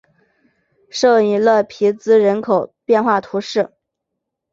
[0.89, 3.71] 圣伊勒皮兹人口变化图示